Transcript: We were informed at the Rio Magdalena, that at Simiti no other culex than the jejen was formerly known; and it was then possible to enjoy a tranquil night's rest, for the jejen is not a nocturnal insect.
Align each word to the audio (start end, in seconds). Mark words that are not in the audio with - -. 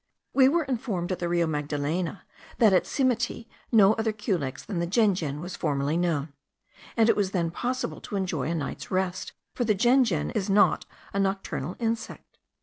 We 0.33 0.47
were 0.49 0.63
informed 0.63 1.11
at 1.11 1.19
the 1.19 1.29
Rio 1.29 1.45
Magdalena, 1.45 2.25
that 2.57 2.73
at 2.73 2.85
Simiti 2.87 3.47
no 3.71 3.93
other 3.93 4.11
culex 4.11 4.65
than 4.65 4.79
the 4.79 4.87
jejen 4.87 5.41
was 5.41 5.55
formerly 5.55 5.95
known; 5.95 6.33
and 6.97 7.07
it 7.07 7.15
was 7.15 7.29
then 7.33 7.51
possible 7.51 8.01
to 8.01 8.15
enjoy 8.15 8.45
a 8.45 8.45
tranquil 8.47 8.57
night's 8.67 8.89
rest, 8.89 9.33
for 9.53 9.63
the 9.63 9.75
jejen 9.75 10.31
is 10.33 10.49
not 10.49 10.87
a 11.13 11.19
nocturnal 11.19 11.75
insect. 11.77 12.39